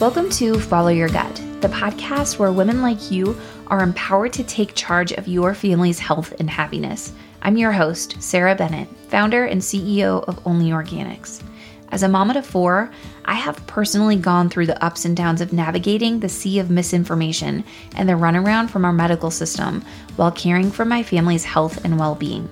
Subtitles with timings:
[0.00, 4.74] Welcome to Follow Your Gut, the podcast where women like you are empowered to take
[4.74, 7.12] charge of your family's health and happiness.
[7.42, 11.42] I'm your host, Sarah Bennett, founder and CEO of Only Organics.
[11.90, 12.90] As a mama to four,
[13.26, 17.62] I have personally gone through the ups and downs of navigating the sea of misinformation
[17.94, 19.84] and the runaround from our medical system
[20.16, 22.48] while caring for my family's health and well being.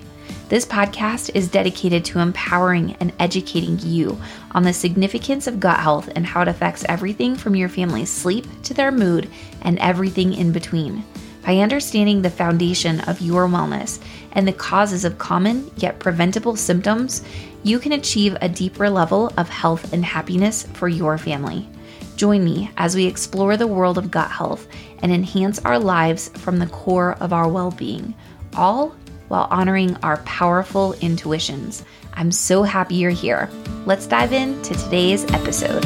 [0.49, 6.09] This podcast is dedicated to empowering and educating you on the significance of gut health
[6.15, 9.29] and how it affects everything from your family's sleep to their mood
[9.61, 11.05] and everything in between.
[11.45, 17.23] By understanding the foundation of your wellness and the causes of common yet preventable symptoms,
[17.61, 21.69] you can achieve a deeper level of health and happiness for your family.
[22.15, 24.67] Join me as we explore the world of gut health
[25.03, 28.15] and enhance our lives from the core of our well being,
[28.55, 28.95] all
[29.29, 31.85] while honoring our powerful intuitions.
[32.13, 33.49] I'm so happy you're here.
[33.85, 35.85] Let's dive into today's episode.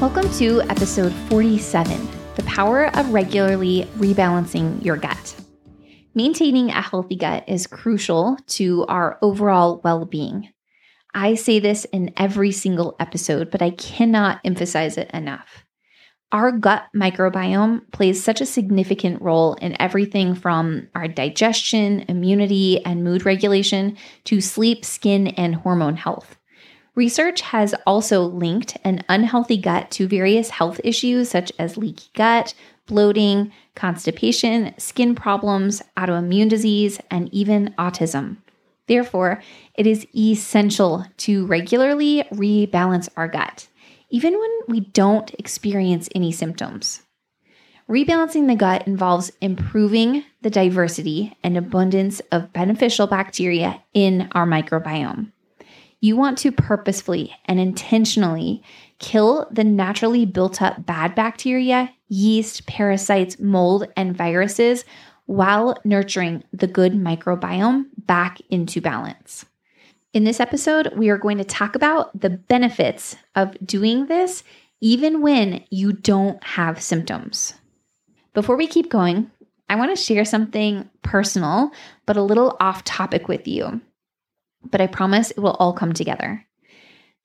[0.00, 5.34] Welcome to episode 47 The Power of Regularly Rebalancing Your Gut.
[6.14, 10.48] Maintaining a healthy gut is crucial to our overall well being.
[11.14, 15.65] I say this in every single episode, but I cannot emphasize it enough.
[16.32, 23.04] Our gut microbiome plays such a significant role in everything from our digestion, immunity, and
[23.04, 26.36] mood regulation to sleep, skin, and hormone health.
[26.96, 32.54] Research has also linked an unhealthy gut to various health issues such as leaky gut,
[32.86, 38.38] bloating, constipation, skin problems, autoimmune disease, and even autism.
[38.88, 39.42] Therefore,
[39.74, 43.68] it is essential to regularly rebalance our gut
[44.16, 47.02] even when we don't experience any symptoms.
[47.86, 55.32] Rebalancing the gut involves improving the diversity and abundance of beneficial bacteria in our microbiome.
[56.00, 58.62] You want to purposefully and intentionally
[59.00, 64.86] kill the naturally built up bad bacteria, yeast, parasites, mold, and viruses
[65.26, 69.44] while nurturing the good microbiome back into balance.
[70.16, 74.44] In this episode, we are going to talk about the benefits of doing this
[74.80, 77.52] even when you don't have symptoms.
[78.32, 79.30] Before we keep going,
[79.68, 81.70] I want to share something personal,
[82.06, 83.82] but a little off topic with you.
[84.64, 86.46] But I promise it will all come together.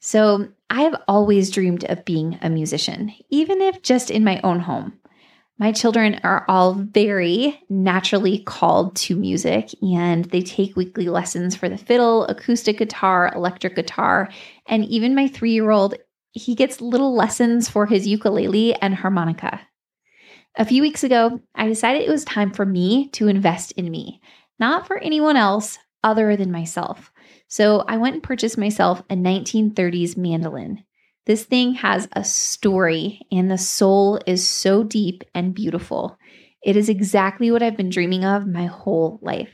[0.01, 4.59] So, I have always dreamed of being a musician, even if just in my own
[4.59, 4.99] home.
[5.61, 11.69] My children are all very naturally called to music and they take weekly lessons for
[11.69, 14.27] the fiddle, acoustic guitar, electric guitar,
[14.65, 15.93] and even my three year old,
[16.31, 19.61] he gets little lessons for his ukulele and harmonica.
[20.57, 24.19] A few weeks ago, I decided it was time for me to invest in me,
[24.57, 27.11] not for anyone else other than myself.
[27.47, 30.83] So I went and purchased myself a 1930s mandolin.
[31.31, 36.17] This thing has a story, and the soul is so deep and beautiful.
[36.61, 39.53] It is exactly what I've been dreaming of my whole life.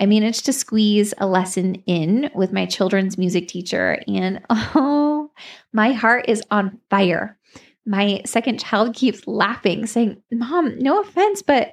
[0.00, 5.30] I managed to squeeze a lesson in with my children's music teacher, and oh,
[5.72, 7.38] my heart is on fire.
[7.86, 11.72] My second child keeps laughing, saying, Mom, no offense, but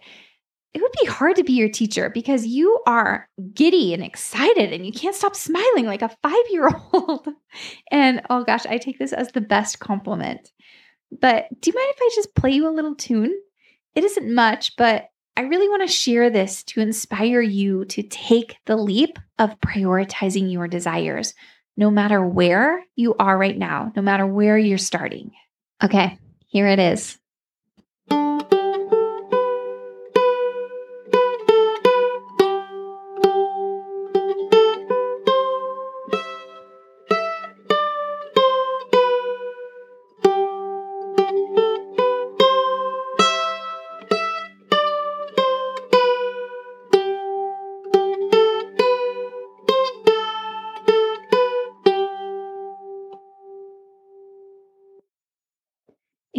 [0.74, 4.86] it would be hard to be your teacher because you are giddy and excited and
[4.86, 7.28] you can't stop smiling like a five year old.
[7.92, 10.52] and oh gosh, I take this as the best compliment.
[11.12, 13.34] But do you mind if I just play you a little tune?
[13.94, 18.58] It isn't much, but I really want to share this to inspire you to take
[18.66, 21.36] the leap of prioritizing your desires,
[21.78, 25.32] no matter where you are right now, no matter where you're starting.
[25.84, 26.18] Okay,
[26.48, 27.18] here it is.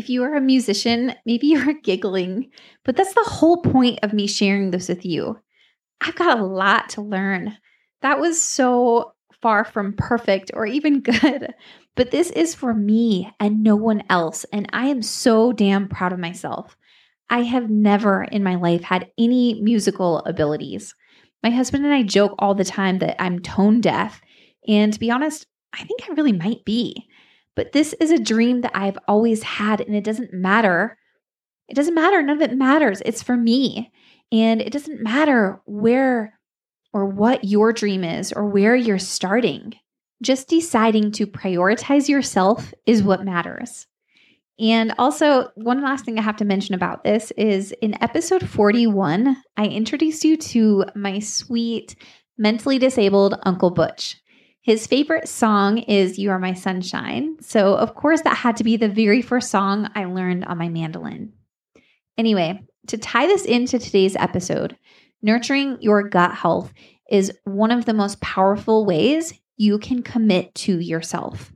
[0.04, 2.50] If you are a musician, maybe you're giggling,
[2.84, 5.38] but that's the whole point of me sharing this with you.
[6.02, 7.56] I've got a lot to learn.
[8.02, 11.54] That was so far from perfect or even good,
[11.96, 14.44] but this is for me and no one else.
[14.52, 16.76] And I am so damn proud of myself.
[17.30, 20.94] I have never in my life had any musical abilities.
[21.42, 24.20] My husband and I joke all the time that I'm tone deaf.
[24.68, 27.08] And to be honest, I think I really might be.
[27.56, 30.98] But this is a dream that I've always had, and it doesn't matter.
[31.68, 32.22] It doesn't matter.
[32.22, 33.02] None of it matters.
[33.04, 33.92] It's for me.
[34.32, 36.38] And it doesn't matter where
[36.92, 39.74] or what your dream is or where you're starting.
[40.22, 43.86] Just deciding to prioritize yourself is what matters.
[44.60, 49.36] And also, one last thing I have to mention about this is in episode 41,
[49.56, 51.96] I introduced you to my sweet,
[52.38, 54.16] mentally disabled Uncle Butch.
[54.64, 57.37] His favorite song is You Are My Sunshine.
[57.43, 60.70] So, of course, that had to be the very first song I learned on my
[60.70, 61.34] mandolin.
[62.16, 64.78] Anyway, to tie this into today's episode,
[65.20, 66.72] nurturing your gut health
[67.11, 71.52] is one of the most powerful ways you can commit to yourself.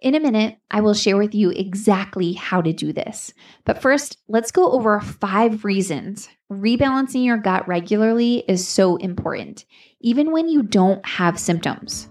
[0.00, 3.34] In a minute, I will share with you exactly how to do this.
[3.66, 9.66] But first, let's go over five reasons rebalancing your gut regularly is so important,
[10.00, 12.08] even when you don't have symptoms.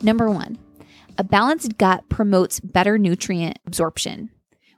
[0.08, 0.58] Number one,
[1.18, 4.30] a balanced gut promotes better nutrient absorption.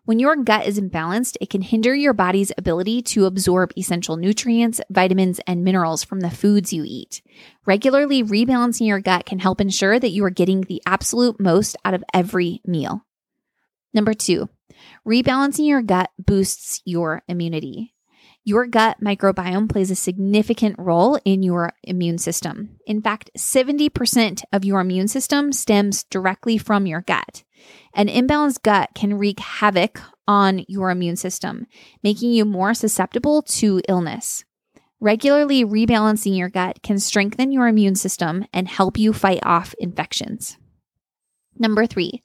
[0.05, 4.81] When your gut is imbalanced, it can hinder your body's ability to absorb essential nutrients,
[4.89, 7.21] vitamins, and minerals from the foods you eat.
[7.67, 11.93] Regularly rebalancing your gut can help ensure that you are getting the absolute most out
[11.93, 13.05] of every meal.
[13.93, 14.49] Number two,
[15.07, 17.93] rebalancing your gut boosts your immunity.
[18.45, 22.77] Your gut microbiome plays a significant role in your immune system.
[22.87, 27.43] In fact, 70% of your immune system stems directly from your gut.
[27.93, 31.67] An imbalanced gut can wreak havoc on your immune system,
[32.01, 34.45] making you more susceptible to illness.
[35.01, 40.57] Regularly rebalancing your gut can strengthen your immune system and help you fight off infections.
[41.57, 42.21] Number three,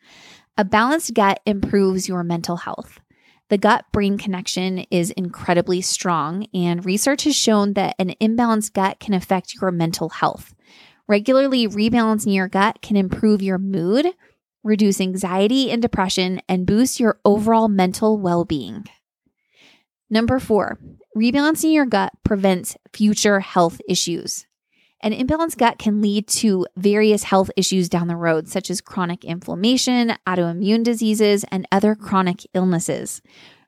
[0.56, 3.00] a balanced gut improves your mental health.
[3.50, 9.00] The gut brain connection is incredibly strong, and research has shown that an imbalanced gut
[9.00, 10.54] can affect your mental health.
[11.06, 14.06] Regularly rebalancing your gut can improve your mood,
[14.62, 18.86] reduce anxiety and depression, and boost your overall mental well being.
[20.08, 20.78] Number four,
[21.16, 24.46] rebalancing your gut prevents future health issues.
[25.04, 29.22] An imbalanced gut can lead to various health issues down the road, such as chronic
[29.22, 33.20] inflammation, autoimmune diseases, and other chronic illnesses.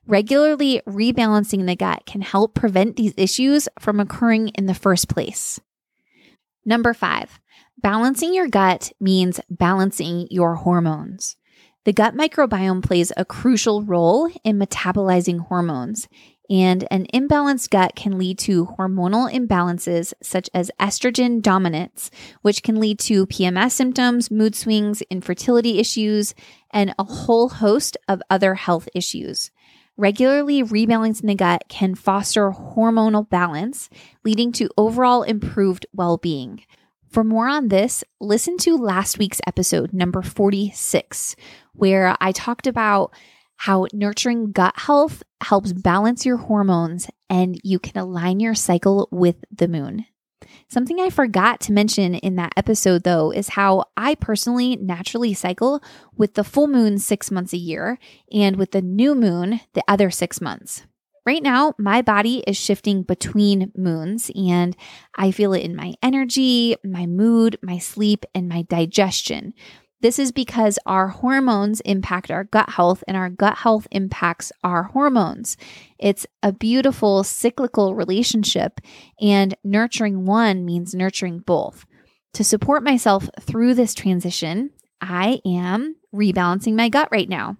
[0.07, 5.59] Regularly rebalancing the gut can help prevent these issues from occurring in the first place.
[6.65, 7.39] Number five,
[7.77, 11.37] balancing your gut means balancing your hormones.
[11.85, 16.07] The gut microbiome plays a crucial role in metabolizing hormones,
[16.49, 22.09] and an imbalanced gut can lead to hormonal imbalances such as estrogen dominance,
[22.41, 26.33] which can lead to PMS symptoms, mood swings, infertility issues,
[26.71, 29.51] and a whole host of other health issues.
[29.97, 33.89] Regularly rebalancing the gut can foster hormonal balance,
[34.23, 36.63] leading to overall improved well being.
[37.09, 41.35] For more on this, listen to last week's episode, number 46,
[41.73, 43.13] where I talked about
[43.57, 49.35] how nurturing gut health helps balance your hormones and you can align your cycle with
[49.51, 50.05] the moon.
[50.69, 55.81] Something I forgot to mention in that episode, though, is how I personally naturally cycle
[56.15, 57.97] with the full moon six months a year
[58.31, 60.83] and with the new moon the other six months.
[61.25, 64.77] Right now, my body is shifting between moons, and
[65.17, 69.53] I feel it in my energy, my mood, my sleep, and my digestion.
[70.01, 74.83] This is because our hormones impact our gut health and our gut health impacts our
[74.83, 75.57] hormones.
[75.97, 78.79] It's a beautiful cyclical relationship,
[79.19, 81.85] and nurturing one means nurturing both.
[82.33, 84.69] To support myself through this transition,
[85.01, 87.57] I am rebalancing my gut right now.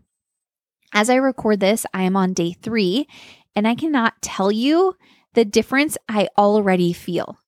[0.94, 3.08] As I record this, I am on day three,
[3.56, 4.96] and I cannot tell you
[5.34, 7.40] the difference I already feel.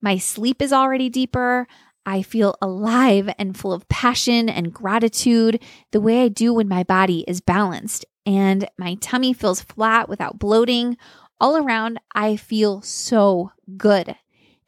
[0.00, 1.66] My sleep is already deeper.
[2.08, 6.82] I feel alive and full of passion and gratitude the way I do when my
[6.82, 10.96] body is balanced and my tummy feels flat without bloating.
[11.38, 14.16] All around, I feel so good.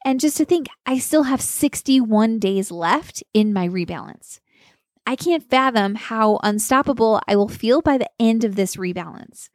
[0.05, 4.39] And just to think, I still have 61 days left in my rebalance.
[5.07, 9.49] I can't fathom how unstoppable I will feel by the end of this rebalance.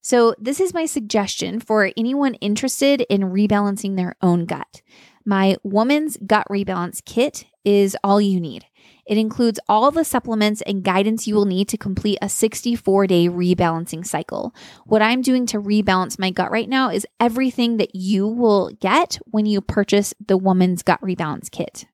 [0.00, 4.82] So, this is my suggestion for anyone interested in rebalancing their own gut.
[5.26, 8.66] My Woman's Gut Rebalance Kit is all you need.
[9.06, 13.28] It includes all the supplements and guidance you will need to complete a 64 day
[13.28, 14.54] rebalancing cycle.
[14.84, 19.18] What I'm doing to rebalance my gut right now is everything that you will get
[19.26, 21.86] when you purchase the Woman's Gut Rebalance Kit.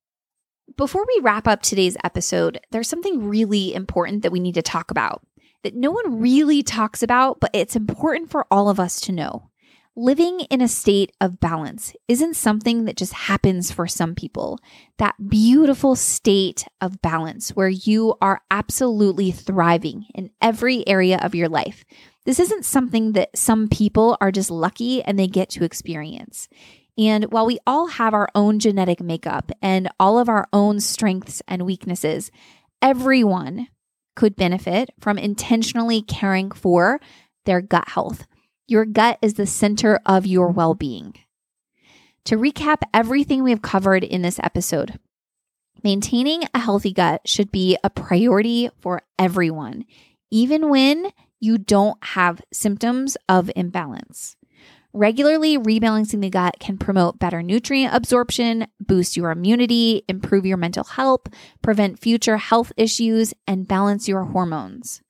[0.76, 4.90] Before we wrap up today's episode, there's something really important that we need to talk
[4.90, 5.22] about
[5.62, 9.49] that no one really talks about, but it's important for all of us to know.
[10.02, 14.58] Living in a state of balance isn't something that just happens for some people.
[14.96, 21.50] That beautiful state of balance where you are absolutely thriving in every area of your
[21.50, 21.84] life.
[22.24, 26.48] This isn't something that some people are just lucky and they get to experience.
[26.96, 31.42] And while we all have our own genetic makeup and all of our own strengths
[31.46, 32.30] and weaknesses,
[32.80, 33.68] everyone
[34.16, 37.02] could benefit from intentionally caring for
[37.44, 38.26] their gut health.
[38.70, 41.14] Your gut is the center of your well being.
[42.26, 45.00] To recap everything we have covered in this episode,
[45.82, 49.86] maintaining a healthy gut should be a priority for everyone,
[50.30, 51.10] even when
[51.40, 54.36] you don't have symptoms of imbalance.
[54.92, 60.84] Regularly rebalancing the gut can promote better nutrient absorption, boost your immunity, improve your mental
[60.84, 61.22] health,
[61.60, 65.02] prevent future health issues, and balance your hormones.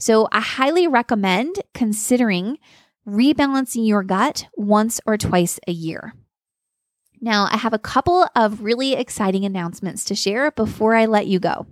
[0.00, 2.58] So, I highly recommend considering
[3.08, 6.14] rebalancing your gut once or twice a year.
[7.20, 11.40] Now, I have a couple of really exciting announcements to share before I let you
[11.40, 11.66] go.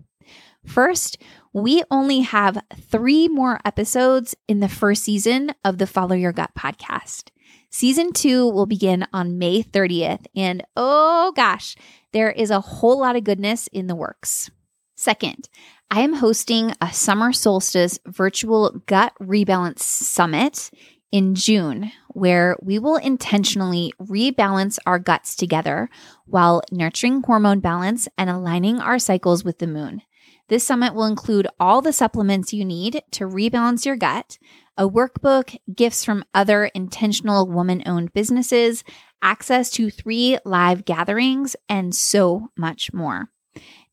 [0.65, 1.19] First,
[1.53, 6.51] we only have three more episodes in the first season of the Follow Your Gut
[6.59, 7.31] podcast.
[7.71, 11.77] Season two will begin on May 30th, and oh gosh,
[12.13, 14.51] there is a whole lot of goodness in the works.
[14.97, 15.49] Second,
[15.91, 20.71] I am hosting a summer solstice virtual gut rebalance summit
[21.13, 25.89] in June, where we will intentionally rebalance our guts together
[26.25, 30.03] while nurturing hormone balance and aligning our cycles with the moon.
[30.49, 34.39] This summit will include all the supplements you need to rebalance your gut,
[34.77, 38.85] a workbook, gifts from other intentional woman owned businesses,
[39.23, 43.31] access to three live gatherings, and so much more.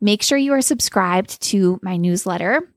[0.01, 2.72] Make sure you are subscribed to my newsletter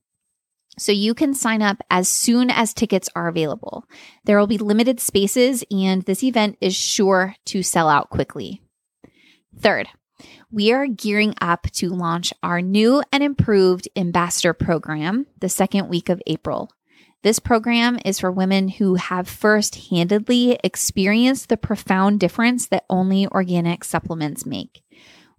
[0.78, 3.84] so you can sign up as soon as tickets are available.
[4.24, 8.62] There will be limited spaces, and this event is sure to sell out quickly.
[9.58, 9.88] Third,
[10.50, 16.08] we are gearing up to launch our new and improved ambassador program the second week
[16.08, 16.70] of April.
[17.22, 23.26] This program is for women who have first handedly experienced the profound difference that only
[23.26, 24.82] organic supplements make.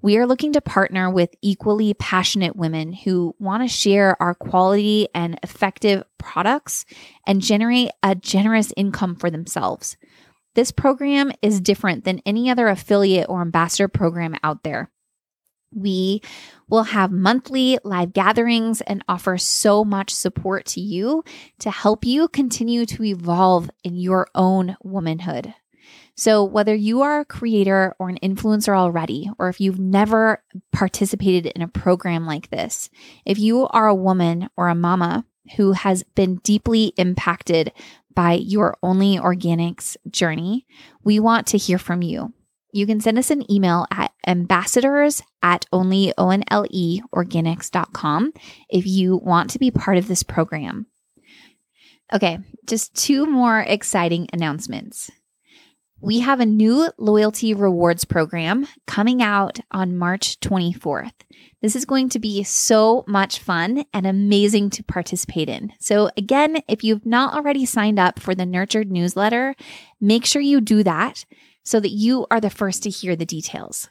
[0.02, 5.08] We are looking to partner with equally passionate women who want to share our quality
[5.16, 6.86] and effective products
[7.26, 9.98] and generate a generous income for themselves.
[10.54, 14.92] This program is different than any other affiliate or ambassador program out there.
[15.74, 16.22] We
[16.70, 21.24] will have monthly live gatherings and offer so much support to you
[21.60, 25.54] to help you continue to evolve in your own womanhood.
[26.20, 31.52] So, whether you are a creator or an influencer already, or if you've never participated
[31.56, 32.90] in a program like this,
[33.24, 35.26] if you are a woman or a mama
[35.58, 37.72] who has been deeply impacted
[38.16, 40.66] by your Only Organics journey,
[41.04, 42.34] we want to hear from you.
[42.72, 48.34] You can send us an email at ambassadors at onleorganics.com
[48.70, 50.88] if you want to be part of this program.
[52.12, 55.12] Okay, just two more exciting announcements
[56.00, 61.12] we have a new loyalty rewards program coming out on March 24th.
[61.62, 65.74] This is going to be so much fun and amazing to participate in.
[65.80, 69.56] So, again, if you've not already signed up for the Nurtured newsletter,
[70.00, 71.26] make sure you do that
[71.64, 73.90] so that you are the first to hear the details.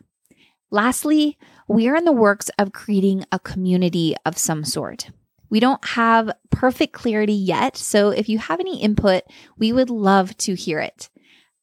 [0.71, 1.37] Lastly,
[1.67, 5.11] we are in the works of creating a community of some sort.
[5.51, 9.25] We don't have perfect clarity yet, so if you have any input,
[9.59, 11.09] we would love to hear it.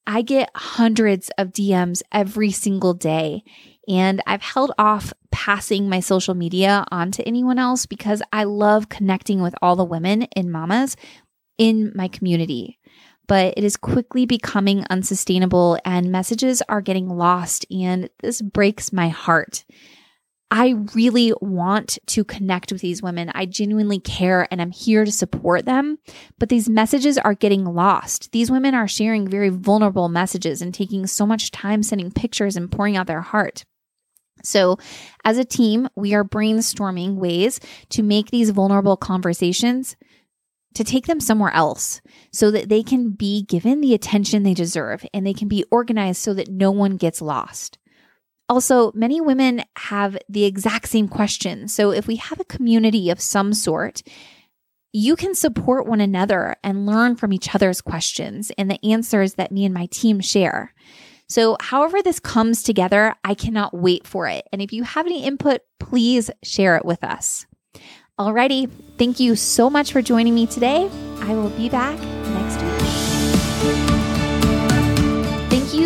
[0.06, 3.44] I get hundreds of DMs every single day.
[3.88, 8.90] And I've held off passing my social media on to anyone else because I love
[8.90, 10.96] connecting with all the women in mamas
[11.58, 12.80] in my community.
[13.28, 17.66] But it is quickly becoming unsustainable and messages are getting lost.
[17.72, 19.66] And this breaks my heart.
[20.56, 23.32] I really want to connect with these women.
[23.34, 25.98] I genuinely care and I'm here to support them.
[26.38, 28.32] But these messages are getting lost.
[28.32, 32.72] These women are sharing very vulnerable messages and taking so much time sending pictures and
[32.72, 33.66] pouring out their heart.
[34.44, 34.78] So,
[35.26, 39.96] as a team, we are brainstorming ways to make these vulnerable conversations
[40.76, 42.00] to take them somewhere else
[42.32, 46.22] so that they can be given the attention they deserve and they can be organized
[46.22, 47.80] so that no one gets lost.
[48.50, 51.68] Also, many women have the exact same question.
[51.68, 54.04] So, if we have a community of some sort,
[54.92, 59.52] you can support one another and learn from each other's questions and the answers that
[59.52, 60.74] me and my team share.
[61.28, 64.48] So, however, this comes together, I cannot wait for it.
[64.52, 67.48] And if you have any input, please share it with us.
[68.20, 68.70] Alrighty,
[69.00, 70.90] thank you so much for joining me today.
[71.22, 71.98] I will be back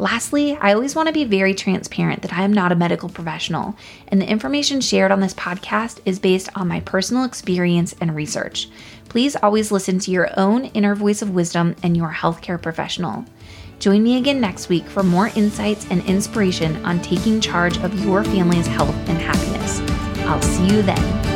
[0.00, 3.76] Lastly, I always want to be very transparent that I am not a medical professional,
[4.08, 8.70] and the information shared on this podcast is based on my personal experience and research.
[9.10, 13.26] Please always listen to your own inner voice of wisdom and your healthcare professional.
[13.78, 18.24] Join me again next week for more insights and inspiration on taking charge of your
[18.24, 19.80] family's health and happiness.
[20.26, 21.29] I'll see you then.